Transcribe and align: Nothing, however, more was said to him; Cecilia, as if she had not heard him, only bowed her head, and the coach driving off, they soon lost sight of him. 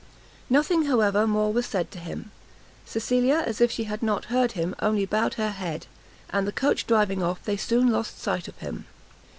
Nothing, 0.49 0.85
however, 0.85 1.27
more 1.27 1.53
was 1.53 1.67
said 1.67 1.91
to 1.91 1.99
him; 1.99 2.31
Cecilia, 2.87 3.43
as 3.45 3.61
if 3.61 3.69
she 3.69 3.83
had 3.83 4.01
not 4.01 4.25
heard 4.33 4.53
him, 4.53 4.73
only 4.79 5.05
bowed 5.05 5.35
her 5.35 5.51
head, 5.51 5.85
and 6.31 6.47
the 6.47 6.51
coach 6.51 6.87
driving 6.87 7.21
off, 7.21 7.43
they 7.43 7.55
soon 7.55 7.91
lost 7.91 8.19
sight 8.19 8.47
of 8.47 8.57
him. 8.57 8.87